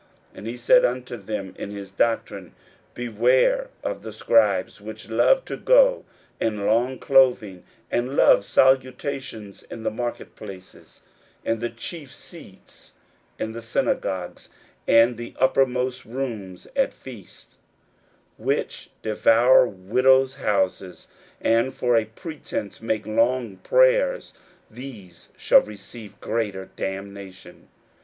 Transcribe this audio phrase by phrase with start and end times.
[0.33, 2.55] 41:012:038 And he said unto them in his doctrine,
[2.95, 6.05] Beware of the scribes, which love to go
[6.39, 11.01] in long clothing, and love salutations in the marketplaces,
[11.45, 12.93] 41:012:039 And the chief seats
[13.37, 14.49] in the synagogues,
[14.87, 17.55] and the uppermost rooms at feasts:
[18.39, 21.09] 41:012:040 Which devour widows' houses,
[21.39, 24.33] and for a pretence make long prayers:
[24.67, 27.67] these shall receive greater damnation.